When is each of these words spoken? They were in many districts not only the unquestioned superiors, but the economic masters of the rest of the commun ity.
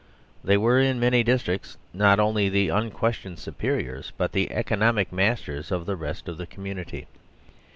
They 0.43 0.57
were 0.57 0.79
in 0.79 0.99
many 0.99 1.21
districts 1.23 1.77
not 1.93 2.19
only 2.19 2.49
the 2.49 2.69
unquestioned 2.69 3.37
superiors, 3.37 4.13
but 4.17 4.31
the 4.31 4.51
economic 4.51 5.13
masters 5.13 5.71
of 5.71 5.85
the 5.85 5.95
rest 5.95 6.27
of 6.27 6.39
the 6.39 6.47
commun 6.47 6.79
ity. 6.79 7.05